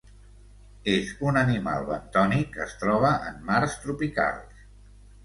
És 0.93 1.11
un 1.31 1.35
animal 1.41 1.85
bentònic 1.89 2.49
que 2.55 2.63
es 2.65 2.73
troba 2.85 3.13
en 3.29 3.37
mars 3.51 3.77
tropicals. 3.85 4.65